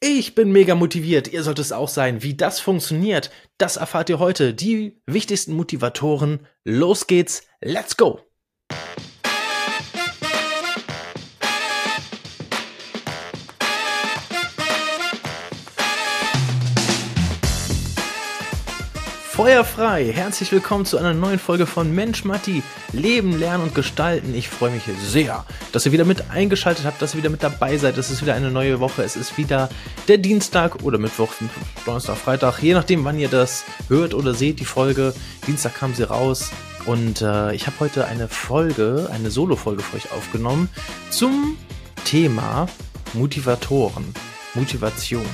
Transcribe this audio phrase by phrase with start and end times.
[0.00, 1.26] Ich bin mega motiviert.
[1.32, 2.22] Ihr sollt es auch sein.
[2.22, 4.54] Wie das funktioniert, das erfahrt ihr heute.
[4.54, 6.46] Die wichtigsten Motivatoren.
[6.64, 7.42] Los geht's.
[7.60, 8.27] Let's go.
[19.38, 20.12] Feuerfrei!
[20.12, 22.60] Herzlich willkommen zu einer neuen Folge von Mensch Matti.
[22.92, 24.34] Leben, Lernen und Gestalten.
[24.34, 27.76] Ich freue mich sehr, dass ihr wieder mit eingeschaltet habt, dass ihr wieder mit dabei
[27.76, 27.96] seid.
[27.98, 29.04] Es ist wieder eine neue Woche.
[29.04, 29.68] Es ist wieder
[30.08, 31.32] der Dienstag oder Mittwoch,
[31.86, 35.14] Donnerstag, Freitag, je nachdem, wann ihr das hört oder seht, die Folge.
[35.46, 36.50] Dienstag kam sie raus.
[36.86, 40.68] Und äh, ich habe heute eine Folge, eine Solo-Folge für euch aufgenommen
[41.10, 41.56] zum
[42.04, 42.66] Thema
[43.14, 44.12] Motivatoren,
[44.54, 45.26] Motivation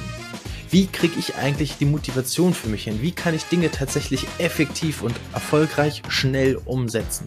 [0.75, 3.01] wie kriege ich eigentlich die Motivation für mich hin?
[3.01, 7.27] Wie kann ich Dinge tatsächlich effektiv und erfolgreich schnell umsetzen?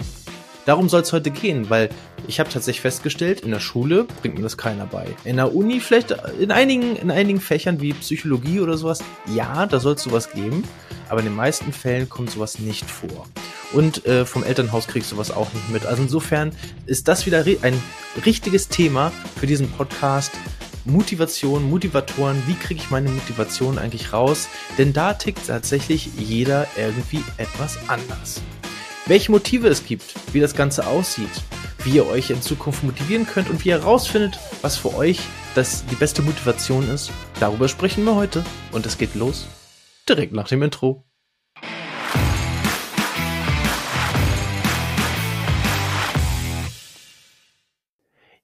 [0.66, 1.88] Darum soll es heute gehen, weil
[2.28, 5.08] ich habe tatsächlich festgestellt, in der Schule bringt mir das keiner bei.
[5.24, 9.00] In der Uni vielleicht in einigen, in einigen Fächern wie Psychologie oder sowas,
[9.34, 10.66] ja, da soll es sowas geben,
[11.08, 13.28] aber in den meisten Fällen kommt sowas nicht vor.
[13.72, 15.86] Und äh, vom Elternhaus kriegst du sowas auch nicht mit.
[15.86, 16.52] Also insofern
[16.86, 17.82] ist das wieder ein
[18.26, 20.34] richtiges Thema für diesen Podcast.
[20.88, 24.48] Motivation, Motivatoren, wie kriege ich meine Motivation eigentlich raus?
[24.78, 28.42] Denn da tickt tatsächlich jeder irgendwie etwas anders.
[29.06, 31.30] Welche Motive es gibt, wie das Ganze aussieht,
[31.84, 35.20] wie ihr euch in Zukunft motivieren könnt und wie ihr herausfindet, was für euch
[35.56, 38.44] das die beste Motivation ist, darüber sprechen wir heute.
[38.72, 39.48] Und es geht los
[40.08, 41.07] direkt nach dem Intro.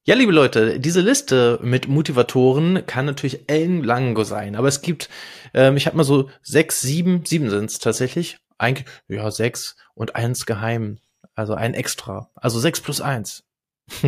[0.05, 5.07] Ja, liebe Leute, diese Liste mit Motivatoren kann natürlich ellenlang sein, aber es gibt,
[5.53, 10.17] ähm, ich habe mal so sechs, sieben, sieben sind es tatsächlich, eigentlich, ja, sechs und
[10.17, 10.99] eins geheim,
[11.35, 13.45] also ein extra, also sechs plus eins.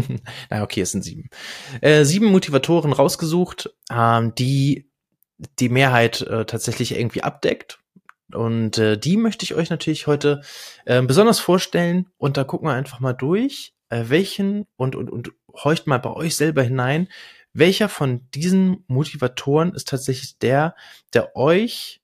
[0.49, 1.29] Na okay, es sind sieben.
[1.79, 4.91] Äh, sieben Motivatoren rausgesucht, ähm, die
[5.59, 7.79] die Mehrheit äh, tatsächlich irgendwie abdeckt.
[8.33, 10.41] Und äh, die möchte ich euch natürlich heute
[10.83, 12.07] äh, besonders vorstellen.
[12.17, 16.11] Und da gucken wir einfach mal durch, äh, welchen und, und, und horcht mal bei
[16.11, 17.07] euch selber hinein,
[17.53, 20.75] welcher von diesen Motivatoren ist tatsächlich der,
[21.13, 22.01] der euch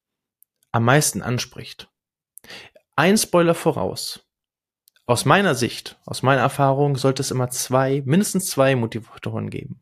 [0.72, 1.90] am meisten anspricht.
[2.96, 4.26] Ein Spoiler voraus.
[5.06, 9.82] Aus meiner Sicht, aus meiner Erfahrung, sollte es immer zwei, mindestens zwei Motivatoren geben.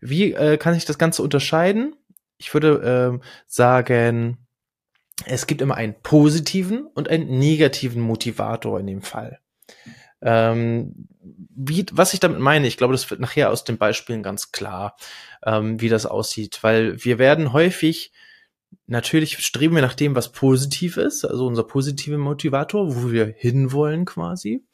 [0.00, 1.96] Wie äh, kann ich das Ganze unterscheiden?
[2.36, 4.38] Ich würde äh, sagen,
[5.24, 9.38] es gibt immer einen positiven und einen negativen Motivator in dem Fall.
[10.22, 11.08] Ähm,
[11.54, 14.96] wie, was ich damit meine, ich glaube, das wird nachher aus den Beispielen ganz klar,
[15.44, 18.12] ähm, wie das aussieht, weil wir werden häufig
[18.86, 24.04] natürlich streben wir nach dem, was positiv ist, also unser positiver Motivator, wo wir hinwollen
[24.04, 24.64] quasi.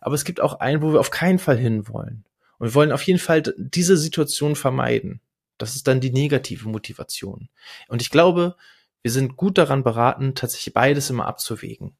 [0.00, 2.24] Aber es gibt auch einen, wo wir auf keinen Fall hinwollen.
[2.58, 5.20] Und wir wollen auf jeden Fall diese Situation vermeiden.
[5.58, 7.48] Das ist dann die negative Motivation.
[7.88, 8.56] Und ich glaube,
[9.02, 11.96] wir sind gut daran beraten, tatsächlich beides immer abzuwägen.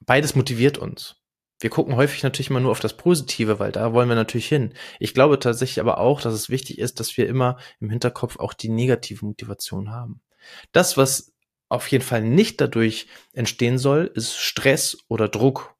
[0.00, 1.16] Beides motiviert uns
[1.60, 4.74] wir gucken häufig natürlich immer nur auf das Positive, weil da wollen wir natürlich hin.
[5.00, 8.54] Ich glaube tatsächlich aber auch, dass es wichtig ist, dass wir immer im Hinterkopf auch
[8.54, 10.20] die negative Motivation haben.
[10.72, 11.32] Das, was
[11.68, 15.74] auf jeden Fall nicht dadurch entstehen soll, ist Stress oder Druck.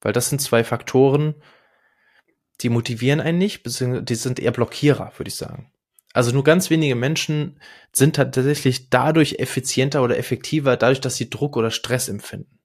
[0.00, 1.34] Weil das sind zwei Faktoren,
[2.60, 5.72] die motivieren einen nicht, beziehungsweise die sind eher Blockierer, würde ich sagen.
[6.12, 7.60] Also nur ganz wenige Menschen
[7.92, 12.59] sind tatsächlich dadurch effizienter oder effektiver, dadurch, dass sie Druck oder Stress empfinden.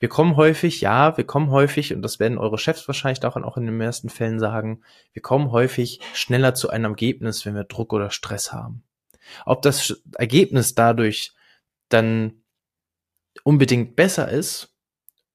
[0.00, 3.56] Wir kommen häufig, ja, wir kommen häufig, und das werden eure Chefs wahrscheinlich auch, auch
[3.58, 7.92] in den meisten Fällen sagen, wir kommen häufig schneller zu einem Ergebnis, wenn wir Druck
[7.92, 8.82] oder Stress haben.
[9.44, 11.34] Ob das Ergebnis dadurch
[11.90, 12.42] dann
[13.44, 14.74] unbedingt besser ist,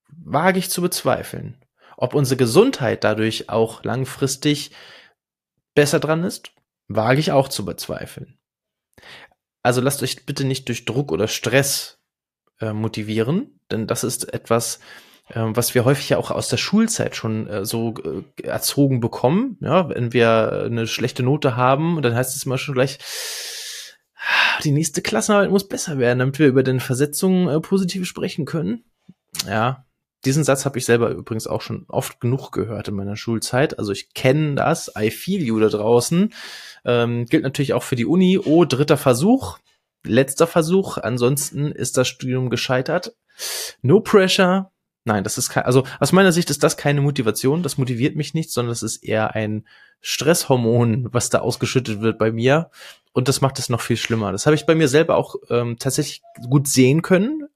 [0.10, 1.64] wage ich zu bezweifeln.
[1.96, 4.72] Ob unsere Gesundheit dadurch auch langfristig
[5.76, 6.52] besser dran ist,
[6.88, 8.40] wage ich auch zu bezweifeln.
[9.62, 12.02] Also lasst euch bitte nicht durch Druck oder Stress
[12.60, 14.80] äh, motivieren, denn das ist etwas,
[15.30, 17.96] äh, was wir häufig ja auch aus der Schulzeit schon äh, so
[18.42, 19.58] erzogen bekommen.
[19.62, 23.00] Ja, wenn wir eine schlechte Note haben, dann heißt es immer schon gleich,
[24.16, 28.84] ah, die nächste Klassenarbeit muss besser werden, damit wir über den Versetzungen positiv sprechen können.
[29.48, 29.86] Ja,
[30.26, 33.78] diesen Satz habe ich selber übrigens auch schon oft genug gehört in meiner Schulzeit.
[33.78, 36.34] Also ich kenne das, I feel you da draußen.
[36.84, 38.40] Ähm, gilt natürlich auch für die Uni.
[38.40, 39.60] Oh, dritter Versuch
[40.06, 40.98] letzter Versuch.
[40.98, 43.16] Ansonsten ist das Studium gescheitert.
[43.82, 44.72] No pressure.
[45.04, 47.62] Nein, das ist kein, also aus meiner Sicht ist das keine Motivation.
[47.62, 49.68] Das motiviert mich nicht, sondern das ist eher ein
[50.02, 52.72] Stresshormon, was da ausgeschüttet wird bei mir.
[53.14, 54.32] Und das macht es noch viel schlimmer.
[54.32, 57.48] Das habe ich bei mir selber auch ähm, tatsächlich gut sehen können.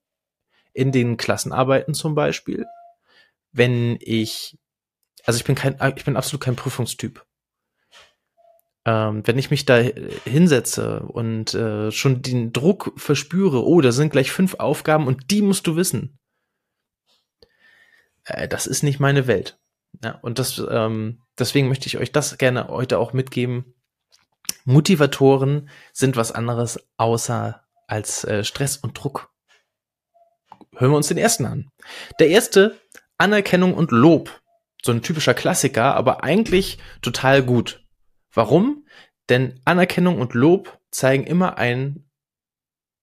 [0.74, 2.66] In den Klassenarbeiten zum Beispiel.
[3.52, 4.58] Wenn ich,
[5.26, 7.26] also ich bin kein, ich bin absolut kein Prüfungstyp.
[8.90, 14.10] Ähm, wenn ich mich da hinsetze und äh, schon den Druck verspüre, oh, da sind
[14.12, 16.18] gleich fünf Aufgaben und die musst du wissen.
[18.24, 19.60] Äh, das ist nicht meine Welt.
[20.04, 23.76] Ja, und das, ähm, deswegen möchte ich euch das gerne heute auch mitgeben.
[24.66, 29.32] Motivatoren sind was anderes außer als äh, Stress und Druck.
[30.76, 31.70] Hören wir uns den ersten an.
[32.20, 32.80] Der erste,
[33.20, 34.42] Anerkennung und Lob.
[34.82, 37.84] So ein typischer Klassiker, aber eigentlich total gut.
[38.34, 38.86] Warum?
[39.30, 42.10] Denn Anerkennung und Lob zeigen immer ein,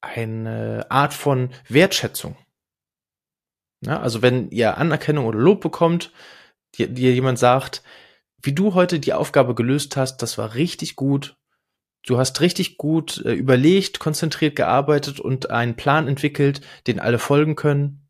[0.00, 2.36] eine Art von Wertschätzung.
[3.80, 6.12] Ja, also wenn ihr Anerkennung oder Lob bekommt,
[6.76, 7.82] dir, jemand sagt,
[8.42, 11.36] wie du heute die Aufgabe gelöst hast, das war richtig gut.
[12.04, 17.56] Du hast richtig gut äh, überlegt, konzentriert gearbeitet und einen Plan entwickelt, den alle folgen
[17.56, 18.08] können.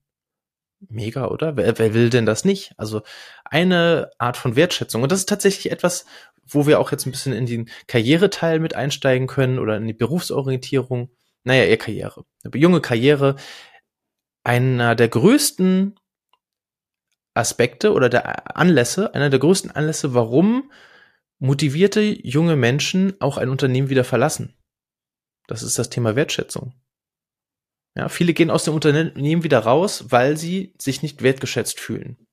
[0.88, 1.56] Mega, oder?
[1.56, 2.74] Wer, wer will denn das nicht?
[2.76, 3.02] Also
[3.44, 5.02] eine Art von Wertschätzung.
[5.02, 6.04] Und das ist tatsächlich etwas,
[6.48, 9.92] wo wir auch jetzt ein bisschen in den Karriereteil mit einsteigen können oder in die
[9.92, 11.10] Berufsorientierung.
[11.44, 12.24] Naja, eher Karriere.
[12.44, 13.36] Eine junge Karriere.
[14.44, 15.98] Einer der größten
[17.34, 20.70] Aspekte oder der Anlässe, einer der größten Anlässe, warum
[21.38, 24.56] motivierte junge Menschen auch ein Unternehmen wieder verlassen.
[25.46, 26.72] Das ist das Thema Wertschätzung.
[27.94, 32.26] Ja, viele gehen aus dem Unternehmen wieder raus, weil sie sich nicht wertgeschätzt fühlen.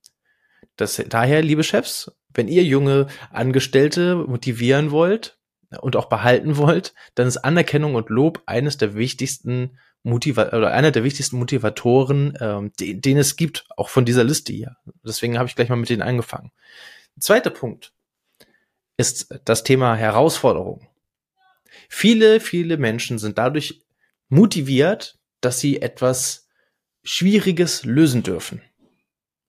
[0.75, 5.37] Das, daher, liebe Chefs, wenn ihr junge Angestellte motivieren wollt
[5.81, 10.91] und auch behalten wollt, dann ist Anerkennung und Lob eines der wichtigsten Motiva oder einer
[10.91, 14.75] der wichtigsten Motivatoren, ähm, den, den es gibt, auch von dieser Liste hier.
[15.05, 16.51] Deswegen habe ich gleich mal mit denen angefangen.
[17.19, 17.93] Zweiter Punkt
[18.97, 20.87] ist das Thema Herausforderung.
[21.89, 23.81] Viele, viele Menschen sind dadurch
[24.29, 26.47] motiviert, dass sie etwas
[27.03, 28.61] Schwieriges lösen dürfen.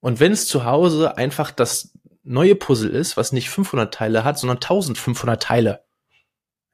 [0.00, 1.92] Und wenn es zu Hause einfach das
[2.25, 5.85] neue Puzzle ist, was nicht 500 Teile hat, sondern 1500 Teile.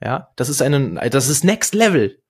[0.02, 2.22] Ja, das ist eine, das ist Next Level.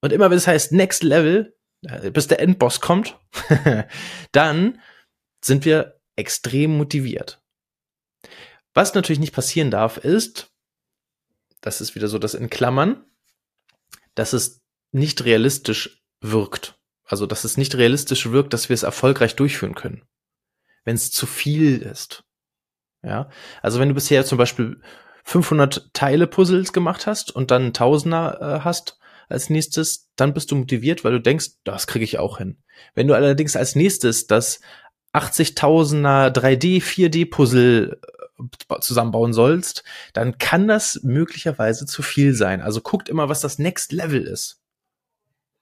[0.00, 3.18] Und immer wenn es heißt Next Level, äh, bis der Endboss kommt,
[4.32, 4.80] dann
[5.44, 7.42] sind wir extrem motiviert.
[8.74, 10.50] Was natürlich nicht passieren darf, ist,
[11.60, 13.04] das ist wieder so das in Klammern,
[14.14, 14.62] dass es
[14.92, 16.78] nicht realistisch wirkt.
[17.04, 20.02] Also, dass es nicht realistisch wirkt, dass wir es erfolgreich durchführen können.
[20.84, 22.24] Wenn es zu viel ist.
[23.02, 23.28] Ja.
[23.62, 24.80] Also, wenn du bisher zum Beispiel
[25.24, 30.56] 500 Teile Puzzles gemacht hast und dann Tausender äh, hast, als nächstes, dann bist du
[30.56, 32.58] motiviert, weil du denkst, das kriege ich auch hin.
[32.94, 34.60] Wenn du allerdings als nächstes das
[35.14, 38.00] 80.000er 3D, 4D Puzzle
[38.38, 42.60] äh, zusammenbauen sollst, dann kann das möglicherweise zu viel sein.
[42.60, 44.60] Also guckt immer, was das Next Level ist.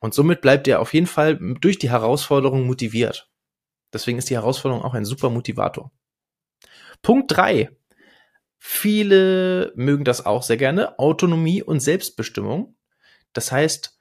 [0.00, 3.28] Und somit bleibt ihr auf jeden Fall durch die Herausforderung motiviert.
[3.92, 5.90] Deswegen ist die Herausforderung auch ein super Motivator.
[7.02, 7.70] Punkt drei.
[8.58, 10.98] Viele mögen das auch sehr gerne.
[10.98, 12.76] Autonomie und Selbstbestimmung.
[13.32, 13.98] Das heißt,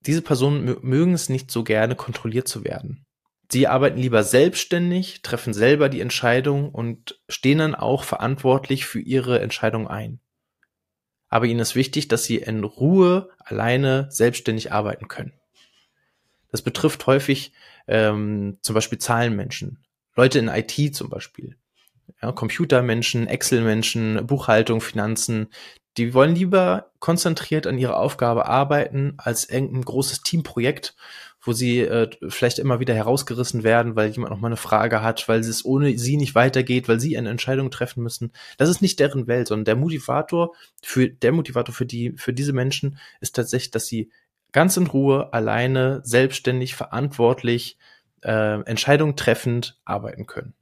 [0.00, 3.04] diese Personen mögen es nicht so gerne, kontrolliert zu werden.
[3.50, 9.40] Sie arbeiten lieber selbstständig, treffen selber die Entscheidung und stehen dann auch verantwortlich für ihre
[9.40, 10.20] Entscheidung ein.
[11.28, 15.32] Aber ihnen ist wichtig, dass sie in Ruhe alleine selbstständig arbeiten können.
[16.50, 17.52] Das betrifft häufig
[17.88, 19.84] ähm, zum Beispiel Zahlenmenschen,
[20.16, 21.56] Leute in IT zum Beispiel,
[22.22, 25.48] ja, Computermenschen, Excel-Menschen, Buchhaltung, Finanzen,
[25.96, 30.94] die wollen lieber konzentriert an ihrer Aufgabe arbeiten, als irgendein großes Teamprojekt,
[31.40, 35.28] wo sie äh, vielleicht immer wieder herausgerissen werden, weil jemand noch mal eine Frage hat,
[35.28, 38.32] weil es ohne sie nicht weitergeht, weil sie eine Entscheidung treffen müssen.
[38.58, 42.52] Das ist nicht deren Welt, sondern der Motivator für der Motivator für die für diese
[42.52, 44.10] Menschen ist tatsächlich, dass sie
[44.52, 47.78] ganz in Ruhe, alleine, selbstständig, verantwortlich,
[48.26, 50.54] äh, Entscheidungen treffend arbeiten können.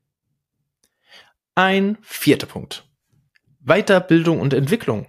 [1.54, 2.86] Ein vierter Punkt.
[3.60, 5.06] Weiterbildung und Entwicklung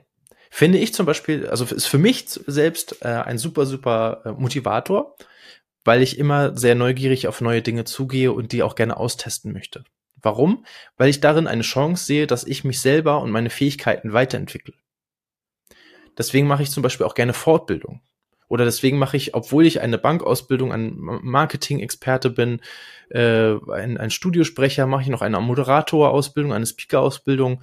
[0.50, 5.18] finde ich zum Beispiel, also ist für mich selbst äh, ein super, super äh, Motivator,
[5.84, 9.84] weil ich immer sehr neugierig auf neue Dinge zugehe und die auch gerne austesten möchte.
[10.22, 10.66] Warum?
[10.98, 14.74] Weil ich darin eine Chance sehe, dass ich mich selber und meine Fähigkeiten weiterentwickle.
[16.18, 18.02] Deswegen mache ich zum Beispiel auch gerne Fortbildung.
[18.48, 22.62] Oder deswegen mache ich, obwohl ich eine Bankausbildung, ein Marketing-Experte bin,
[23.10, 27.62] äh, ein, ein Studiosprecher, mache ich noch eine Moderator-Ausbildung, eine Speaker-Ausbildung,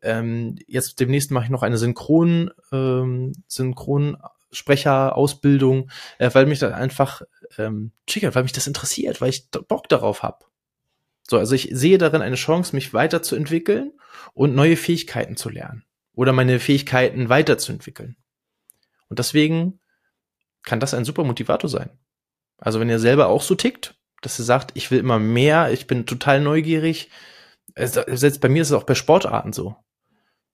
[0.00, 7.22] ähm, jetzt demnächst mache ich noch eine Synchron, ähm, Synchronsprecher-Ausbildung, äh, weil mich das einfach
[7.58, 10.46] ähm, triggert, weil mich das interessiert, weil ich Bock darauf habe.
[11.28, 13.92] So, also ich sehe darin eine Chance, mich weiterzuentwickeln
[14.34, 15.84] und neue Fähigkeiten zu lernen
[16.14, 18.16] oder meine Fähigkeiten weiterzuentwickeln.
[19.08, 19.78] Und deswegen
[20.62, 21.90] kann das ein super Motivator sein.
[22.58, 25.86] Also wenn ihr selber auch so tickt, dass ihr sagt, ich will immer mehr, ich
[25.86, 27.10] bin total neugierig,
[27.76, 29.76] selbst bei mir ist es auch bei Sportarten so.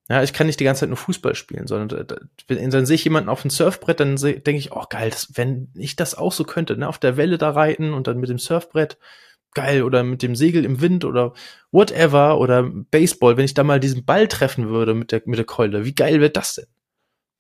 [0.09, 2.07] Ja, ich kann nicht die ganze Zeit nur Fußball spielen, sondern
[2.47, 5.71] wenn dann sehe ich jemanden auf dem Surfbrett, dann denke ich, oh geil, das, wenn
[5.75, 8.39] ich das auch so könnte, ne, auf der Welle da reiten und dann mit dem
[8.39, 8.97] Surfbrett,
[9.53, 11.35] geil, oder mit dem Segel im Wind oder
[11.73, 15.45] whatever, oder Baseball, wenn ich da mal diesen Ball treffen würde mit der, mit der
[15.45, 16.67] Keule, wie geil wäre das denn?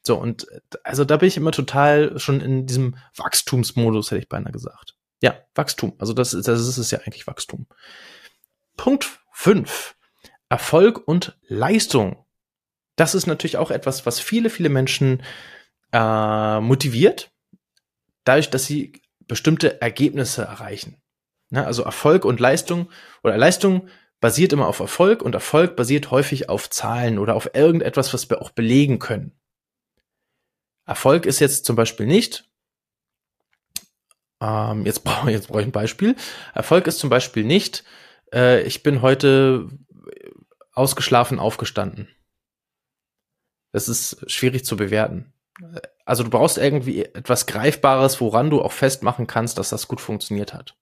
[0.02, 0.46] So, und
[0.84, 4.96] also da bin ich immer total schon in diesem Wachstumsmodus, hätte ich beinahe gesagt.
[5.20, 5.94] Ja, Wachstum.
[5.98, 7.66] Also das, das ist es ja eigentlich Wachstum.
[8.76, 9.96] Punkt fünf
[10.48, 12.24] Erfolg und Leistung.
[12.96, 15.22] Das ist natürlich auch etwas, was viele, viele Menschen
[15.92, 17.30] äh, motiviert,
[18.24, 21.00] dadurch, dass sie bestimmte Ergebnisse erreichen.
[21.50, 21.64] Ne?
[21.64, 22.90] Also Erfolg und Leistung
[23.22, 23.88] oder Leistung
[24.20, 28.42] basiert immer auf Erfolg und Erfolg basiert häufig auf Zahlen oder auf irgendetwas, was wir
[28.42, 29.38] auch belegen können.
[30.88, 32.48] Erfolg ist jetzt zum Beispiel nicht,
[34.40, 36.16] ähm, jetzt brauche jetzt brauche ich ein Beispiel.
[36.54, 37.84] Erfolg ist zum Beispiel nicht,
[38.32, 39.68] äh, ich bin heute
[40.72, 42.08] ausgeschlafen aufgestanden.
[43.72, 45.34] Das ist schwierig zu bewerten.
[46.06, 50.54] Also du brauchst irgendwie etwas Greifbares, woran du auch festmachen kannst, dass das gut funktioniert
[50.54, 50.74] hat.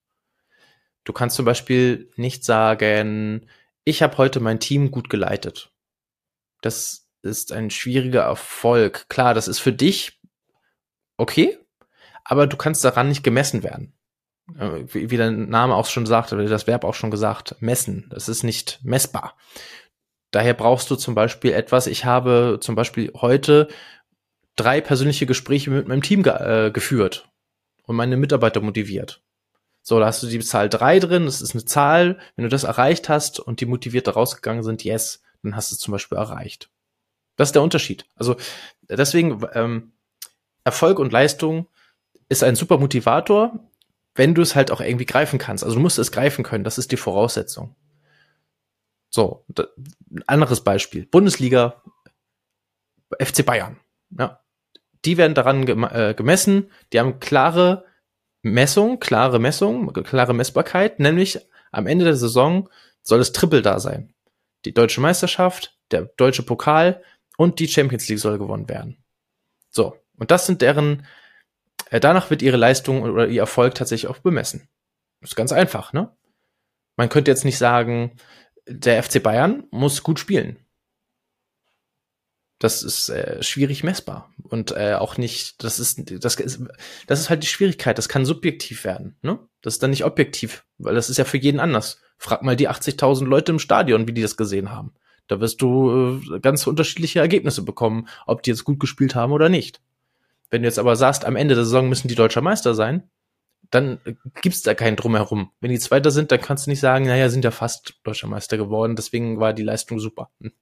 [1.03, 3.49] Du kannst zum Beispiel nicht sagen,
[3.83, 5.71] ich habe heute mein Team gut geleitet.
[6.61, 9.07] Das ist ein schwieriger Erfolg.
[9.09, 10.19] Klar, das ist für dich
[11.17, 11.57] okay,
[12.23, 13.93] aber du kannst daran nicht gemessen werden.
[14.57, 18.07] Äh, wie, wie der Name auch schon sagt, oder das Verb auch schon gesagt, messen.
[18.09, 19.35] Das ist nicht messbar.
[20.31, 23.67] Daher brauchst du zum Beispiel etwas, ich habe zum Beispiel heute
[24.55, 27.29] drei persönliche Gespräche mit meinem Team ge äh, geführt
[27.83, 29.21] und meine Mitarbeiter motiviert.
[29.81, 32.65] So, da hast du die Zahl drei drin, das ist eine Zahl, wenn du das
[32.65, 36.69] erreicht hast und die motiviert rausgegangen sind, yes, dann hast du es zum Beispiel erreicht.
[37.37, 38.05] Das ist der Unterschied.
[38.15, 38.35] Also
[38.89, 39.93] deswegen, ähm,
[40.65, 41.67] Erfolg und Leistung
[42.27, 43.57] ist ein super Motivator,
[44.15, 45.63] wenn du es halt auch irgendwie greifen kannst.
[45.63, 47.75] Also du musst es greifen können, das ist die Voraussetzung.
[49.09, 51.05] So, ein anderes Beispiel.
[51.05, 51.81] Bundesliga,
[53.17, 53.79] FC Bayern.
[54.09, 54.41] Ja,
[55.05, 57.85] die werden daran äh, gemessen, die haben klare
[58.41, 61.39] Messung, klare Messung, klare Messbarkeit, nämlich
[61.71, 62.69] am Ende der Saison
[63.01, 64.13] soll das Triple da sein.
[64.65, 67.01] Die deutsche Meisterschaft, der deutsche Pokal
[67.37, 68.97] und die Champions League soll gewonnen werden.
[69.69, 71.03] So, und das sind deren
[71.89, 74.67] äh, danach wird ihre Leistung oder ihr Erfolg tatsächlich auch bemessen.
[75.21, 76.15] ist ganz einfach, ne?
[76.95, 78.17] Man könnte jetzt nicht sagen,
[78.67, 80.57] der FC Bayern muss gut spielen.
[82.59, 85.63] Das ist äh, schwierig messbar und äh, auch nicht.
[85.63, 86.59] Das ist das ist
[87.05, 87.99] das ist halt die Schwierigkeit.
[87.99, 89.15] Das kann subjektiv werden.
[89.21, 89.39] Ne?
[89.61, 92.01] Das ist dann nicht objektiv, weil das ist ja für jeden anders.
[92.17, 94.95] Frag mal die 80.000 Leute im Stadion, wie die das gesehen haben.
[95.27, 99.49] Da wirst du äh, ganz unterschiedliche Ergebnisse bekommen, ob die jetzt gut gespielt haben oder
[99.49, 99.81] nicht.
[100.49, 103.09] Wenn du jetzt aber sagst, am Ende der Saison müssen die deutscher Meister sein,
[103.69, 103.99] dann
[104.41, 105.51] gibt's da keinen Drumherum.
[105.59, 108.57] Wenn die Zweiter sind, dann kannst du nicht sagen, naja, sind ja fast deutscher Meister
[108.57, 110.29] geworden, deswegen war die Leistung super.
[110.41, 110.53] Hm.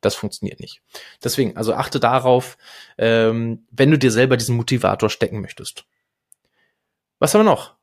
[0.00, 0.82] Das funktioniert nicht.
[1.22, 2.56] Deswegen, also achte darauf,
[2.96, 5.84] ähm, wenn du dir selber diesen Motivator stecken möchtest.
[7.18, 7.74] Was haben wir noch?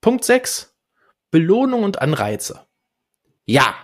[0.00, 0.74] Punkt 6.
[1.30, 2.66] Belohnung und Anreize.
[3.44, 3.74] Ja,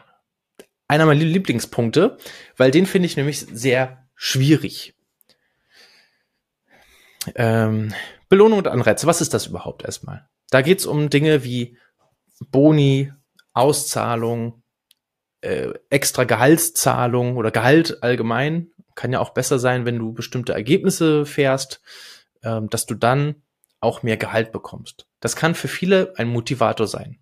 [0.88, 2.18] einer meiner Lieblingspunkte,
[2.56, 4.94] weil den finde ich nämlich sehr schwierig.
[7.34, 7.92] Ähm,
[8.28, 10.28] Belohnung und Anreize, was ist das überhaupt erstmal?
[10.50, 11.76] Da geht es um Dinge wie
[12.50, 13.12] Boni,
[13.52, 14.62] Auszahlung,
[15.40, 18.70] äh, extra Gehaltszahlung oder Gehalt allgemein.
[18.94, 21.80] Kann ja auch besser sein, wenn du bestimmte Ergebnisse fährst,
[22.42, 23.42] ähm, dass du dann
[23.80, 25.06] auch mehr Gehalt bekommst.
[25.20, 27.18] Das kann für viele ein Motivator sein.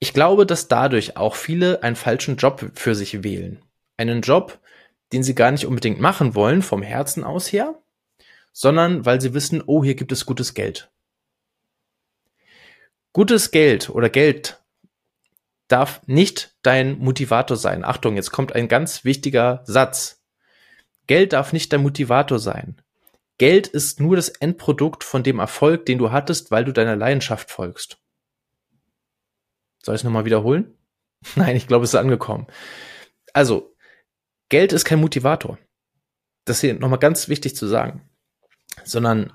[0.00, 3.62] Ich glaube, dass dadurch auch viele einen falschen Job für sich wählen.
[3.98, 4.58] Einen Job,
[5.12, 7.78] den sie gar nicht unbedingt machen wollen, vom Herzen aus her,
[8.52, 10.90] sondern weil sie wissen, oh, hier gibt es gutes Geld.
[13.12, 14.62] Gutes Geld oder Geld
[15.68, 17.84] darf nicht dein Motivator sein.
[17.84, 20.22] Achtung, jetzt kommt ein ganz wichtiger Satz.
[21.06, 22.80] Geld darf nicht dein Motivator sein.
[23.36, 27.50] Geld ist nur das Endprodukt von dem Erfolg, den du hattest, weil du deiner Leidenschaft
[27.50, 27.98] folgst.
[29.82, 30.76] Soll ich es nochmal wiederholen?
[31.36, 32.46] Nein, ich glaube, es ist angekommen.
[33.32, 33.74] Also,
[34.48, 35.58] Geld ist kein Motivator.
[36.44, 38.08] Das ist hier nochmal ganz wichtig zu sagen.
[38.84, 39.32] Sondern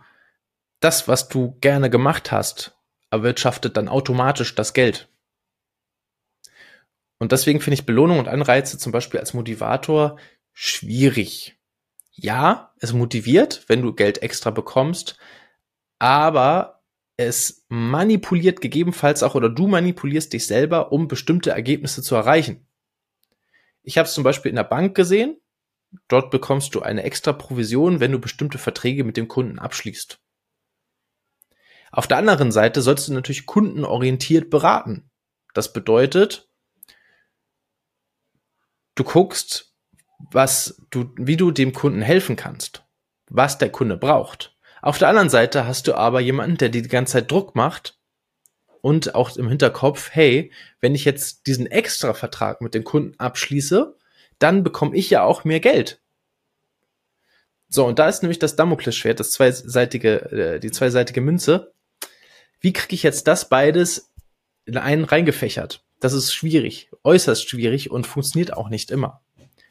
[0.79, 2.77] das, was du gerne gemacht hast,
[3.11, 5.09] erwirtschaftet dann automatisch das Geld.
[7.17, 10.19] Und deswegen finde ich Belohnung und Anreize zum Beispiel als Motivator
[10.53, 11.57] schwierig.
[12.11, 15.17] Ja, es motiviert, wenn du Geld extra bekommst,
[15.99, 16.74] aber
[17.17, 22.67] es manipuliert gegebenenfalls auch oder du manipulierst dich selber, um bestimmte Ergebnisse zu erreichen.
[23.83, 25.39] Ich habe es zum Beispiel in der Bank gesehen.
[26.07, 30.19] Dort bekommst du eine extra Provision, wenn du bestimmte Verträge mit dem Kunden abschließt.
[31.91, 35.09] Auf der anderen Seite sollst du natürlich kundenorientiert beraten.
[35.53, 36.49] Das bedeutet,
[38.95, 39.73] du guckst,
[40.31, 42.83] was du, wie du dem Kunden helfen kannst,
[43.29, 44.54] was der Kunde braucht.
[44.85, 47.97] Auf der anderen Seite hast du aber jemanden, der die ganze Zeit Druck macht
[48.81, 53.97] und auch im Hinterkopf, hey, wenn ich jetzt diesen extra Vertrag mit dem Kunden abschließe,
[54.37, 56.03] dann bekomme ich ja auch mehr Geld.
[57.67, 61.73] So, und da ist nämlich das Damoklesschwert, das zweiseitige, äh, die zweiseitige Münze.
[62.59, 64.13] Wie kriege ich jetzt das beides
[64.65, 65.83] in einen reingefächert?
[65.99, 69.23] Das ist schwierig, äußerst schwierig und funktioniert auch nicht immer.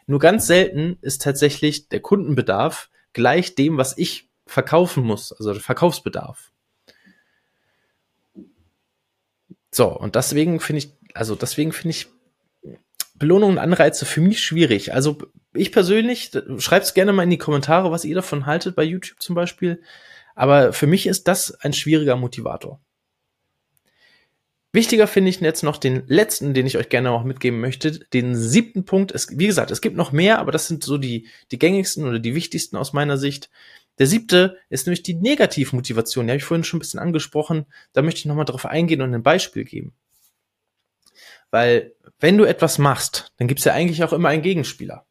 [0.09, 6.53] Nur ganz selten ist tatsächlich der Kundenbedarf gleich dem, was ich verkaufen muss, also Verkaufsbedarf.
[9.71, 12.07] So, und deswegen finde ich, also deswegen finde ich
[13.17, 14.93] Belohnungen und Anreize für mich schwierig.
[14.93, 15.19] Also
[15.53, 19.35] ich persönlich, schreibt gerne mal in die Kommentare, was ihr davon haltet, bei YouTube zum
[19.35, 19.83] Beispiel.
[20.35, 22.81] Aber für mich ist das ein schwieriger Motivator.
[24.73, 28.35] Wichtiger finde ich jetzt noch den letzten, den ich euch gerne auch mitgeben möchte, den
[28.35, 29.13] siebten Punkt.
[29.13, 32.19] Es, wie gesagt, es gibt noch mehr, aber das sind so die, die gängigsten oder
[32.19, 33.51] die wichtigsten aus meiner Sicht.
[33.99, 36.27] Der siebte ist nämlich die Negativmotivation.
[36.27, 37.67] Die habe ich vorhin schon ein bisschen angesprochen.
[37.93, 39.95] Da möchte ich nochmal drauf eingehen und ein Beispiel geben.
[41.51, 45.07] Weil wenn du etwas machst, dann gibt es ja eigentlich auch immer einen Gegenspieler.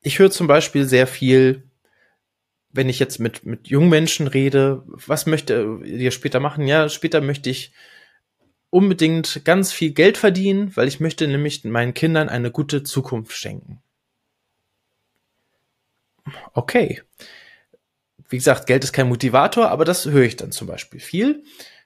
[0.00, 1.68] Ich höre zum Beispiel sehr viel,
[2.70, 6.66] wenn ich jetzt mit, mit jungen Menschen rede, was möchte ihr später machen?
[6.66, 7.72] Ja, später möchte ich
[8.70, 13.83] unbedingt ganz viel Geld verdienen, weil ich möchte nämlich meinen Kindern eine gute Zukunft schenken.
[16.52, 17.02] Okay.
[18.28, 21.44] Wie gesagt, Geld ist kein Motivator, aber das höre ich dann zum Beispiel viel.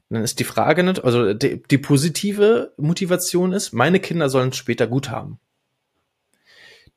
[0.09, 4.87] Dann ist die Frage, also die, die positive Motivation ist, meine Kinder sollen es später
[4.87, 5.39] gut haben.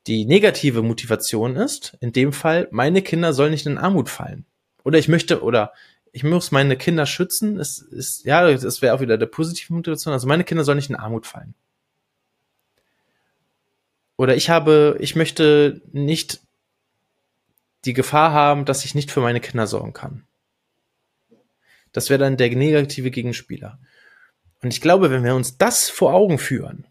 [0.06, 4.46] Die negative Motivation ist, in dem Fall, meine Kinder sollen nicht in Armut fallen.
[4.82, 5.72] Oder ich möchte, oder
[6.12, 10.12] ich muss meine Kinder schützen, es ist, ja, das wäre auch wieder der positive Motivation,
[10.12, 11.54] also meine Kinder sollen nicht in Armut fallen.
[14.16, 16.40] Oder ich habe, ich möchte nicht
[17.84, 20.24] die Gefahr haben, dass ich nicht für meine Kinder sorgen kann.
[21.92, 23.78] Das wäre dann der negative Gegenspieler.
[24.62, 26.86] Und ich glaube, wenn wir uns das vor Augen führen,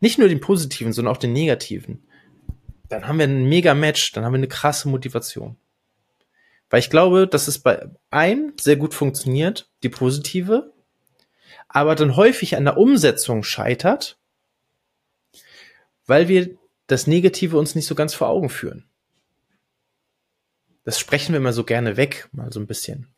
[0.00, 2.06] nicht nur den positiven, sondern auch den negativen,
[2.88, 5.56] dann haben wir ein mega Match, dann haben wir eine krasse Motivation.
[6.70, 10.72] Weil ich glaube, dass es bei einem sehr gut funktioniert, die positive,
[11.68, 14.18] aber dann häufig an der Umsetzung scheitert,
[16.06, 18.88] weil wir das Negative uns nicht so ganz vor Augen führen.
[20.86, 23.12] Das sprechen wir immer so gerne weg, mal so ein bisschen.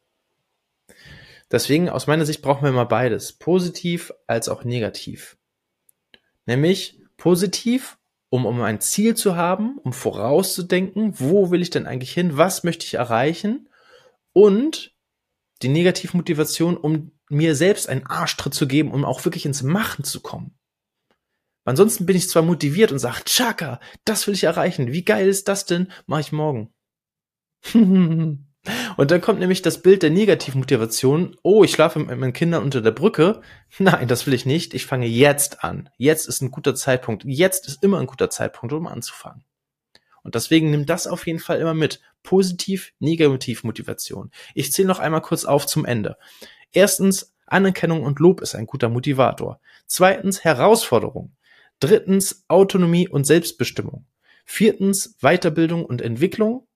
[1.50, 3.34] Deswegen, aus meiner Sicht brauchen wir immer beides.
[3.34, 5.36] Positiv als auch negativ.
[6.46, 7.98] Nämlich positiv,
[8.30, 12.64] um, um ein Ziel zu haben, um vorauszudenken, wo will ich denn eigentlich hin, was
[12.64, 13.68] möchte ich erreichen
[14.32, 14.94] und
[15.60, 20.20] die Negativmotivation, um mir selbst einen Arschtritt zu geben, um auch wirklich ins Machen zu
[20.20, 20.58] kommen.
[21.66, 24.90] Ansonsten bin ich zwar motiviert und sage, Chaka, das will ich erreichen.
[24.90, 25.92] Wie geil ist das denn?
[26.06, 26.72] Mach ich morgen.
[28.96, 31.36] Und dann kommt nämlich das Bild der Negativmotivation.
[31.42, 33.40] Oh, ich schlafe mit meinen Kindern unter der Brücke.
[33.78, 34.74] Nein, das will ich nicht.
[34.74, 35.88] Ich fange jetzt an.
[35.96, 37.24] Jetzt ist ein guter Zeitpunkt.
[37.24, 39.44] Jetzt ist immer ein guter Zeitpunkt, um anzufangen.
[40.22, 42.00] Und deswegen nimm das auf jeden Fall immer mit.
[42.22, 44.30] Positiv, negativ Motivation.
[44.54, 46.18] Ich zähle noch einmal kurz auf zum Ende.
[46.72, 49.60] Erstens, Anerkennung und Lob ist ein guter Motivator.
[49.86, 51.34] Zweitens, Herausforderung.
[51.80, 54.04] Drittens, Autonomie und Selbstbestimmung.
[54.44, 56.67] Viertens, Weiterbildung und Entwicklung.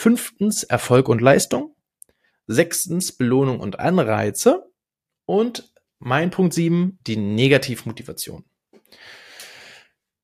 [0.00, 1.74] Fünftens Erfolg und Leistung.
[2.46, 4.70] Sechstens Belohnung und Anreize.
[5.26, 8.44] Und mein Punkt sieben, die Negativmotivation.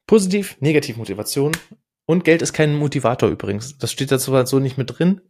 [0.06, 1.56] Positiv, Negativmotivation.
[2.06, 3.76] Und Geld ist kein Motivator übrigens.
[3.76, 5.20] Das steht dazu so nicht mit drin.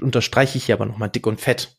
[0.00, 1.76] Unterstreiche ich hier aber nochmal dick und fett.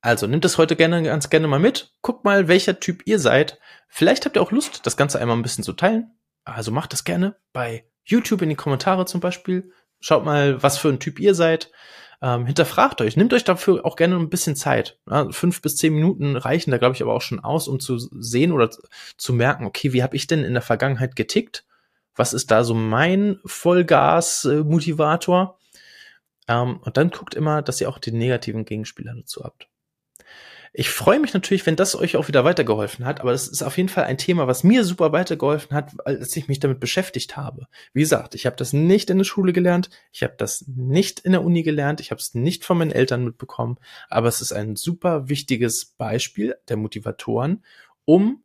[0.00, 1.92] Also nimmt es heute gerne ganz gerne mal mit.
[2.00, 3.60] Guckt mal, welcher Typ ihr seid.
[3.86, 6.18] Vielleicht habt ihr auch Lust, das Ganze einmal ein bisschen zu teilen.
[6.44, 10.88] Also macht das gerne bei YouTube in die Kommentare zum Beispiel Schaut mal, was für
[10.88, 11.70] ein Typ ihr seid.
[12.22, 14.98] Ähm, hinterfragt euch, nehmt euch dafür auch gerne ein bisschen Zeit.
[15.08, 17.96] Ja, fünf bis zehn Minuten reichen da, glaube ich, aber auch schon aus, um zu
[17.98, 18.68] sehen oder
[19.16, 21.64] zu merken, okay, wie habe ich denn in der Vergangenheit getickt?
[22.14, 25.58] Was ist da so mein Vollgas-Motivator?
[26.48, 29.68] Ähm, und dann guckt immer, dass ihr auch den negativen Gegenspieler dazu habt.
[30.72, 33.76] Ich freue mich natürlich, wenn das euch auch wieder weitergeholfen hat, aber das ist auf
[33.76, 37.66] jeden Fall ein Thema, was mir super weitergeholfen hat, als ich mich damit beschäftigt habe.
[37.92, 41.32] Wie gesagt, ich habe das nicht in der Schule gelernt, ich habe das nicht in
[41.32, 43.78] der Uni gelernt, ich habe es nicht von meinen Eltern mitbekommen,
[44.08, 47.64] aber es ist ein super wichtiges Beispiel der Motivatoren,
[48.04, 48.44] um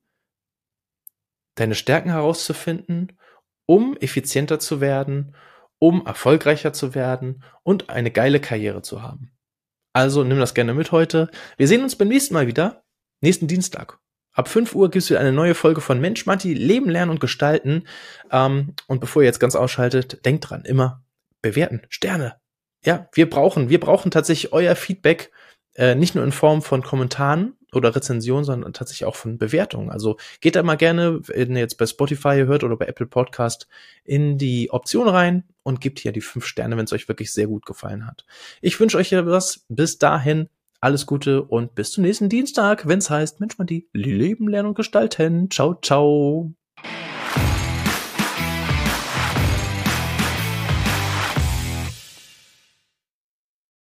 [1.53, 3.19] deine Stärken herauszufinden,
[3.67, 5.35] um effizienter zu werden,
[5.77, 9.34] um erfolgreicher zu werden und eine geile Karriere zu haben.
[9.95, 11.29] Also nimm das gerne mit heute.
[11.55, 12.83] Wir sehen uns beim nächsten Mal wieder,
[13.21, 13.97] nächsten Dienstag.
[14.33, 17.21] Ab 5 Uhr gibt es wieder eine neue Folge von Mensch, Matti, Leben, Lernen und
[17.21, 17.87] Gestalten.
[18.29, 21.05] Ähm, und bevor ihr jetzt ganz ausschaltet, denkt dran, immer
[21.41, 22.35] bewerten, Sterne.
[22.83, 25.31] Ja, wir brauchen, wir brauchen tatsächlich euer Feedback,
[25.75, 29.89] äh, nicht nur in Form von Kommentaren oder Rezensionen, sondern tatsächlich auch von Bewertungen.
[29.89, 33.67] Also geht da mal gerne, wenn ihr jetzt bei Spotify hört oder bei Apple Podcast,
[34.03, 37.47] in die Option rein und gebt hier die fünf Sterne, wenn es euch wirklich sehr
[37.47, 38.25] gut gefallen hat.
[38.61, 39.65] Ich wünsche euch was.
[39.69, 40.49] Bis dahin
[40.81, 44.69] alles Gute und bis zum nächsten Dienstag, wenn es heißt, Mensch, mal die Leben lernen
[44.69, 45.49] und gestalten.
[45.49, 46.64] Ciao, ciao.